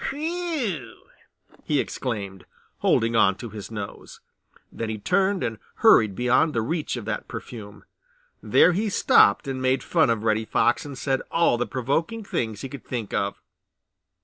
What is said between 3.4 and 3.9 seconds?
his